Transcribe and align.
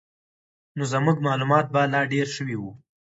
نو 0.77 0.83
زموږ 0.93 1.17
معلومات 1.27 1.65
به 1.73 1.81
لا 1.93 2.01
ډېر 2.13 2.27
شوي 2.35 2.55
وو. 2.57 2.71